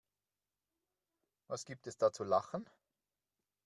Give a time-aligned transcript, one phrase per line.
[1.45, 2.67] Was gibt es da zu lachen?